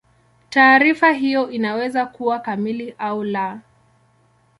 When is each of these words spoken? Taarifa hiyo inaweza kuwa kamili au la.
Taarifa 0.49 1.11
hiyo 1.11 1.49
inaweza 1.51 2.05
kuwa 2.05 2.39
kamili 2.39 2.95
au 2.99 3.23
la. 3.23 3.59